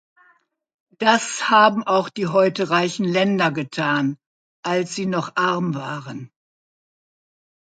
Das 0.97 1.51
haben 1.51 1.83
auch 1.83 2.09
die 2.09 2.25
heute 2.25 2.71
reichen 2.71 3.05
Länder 3.05 3.51
getan, 3.51 4.17
als 4.63 4.95
sie 4.95 5.05
noch 5.05 5.35
arm 5.35 5.75
waren. 5.75 6.31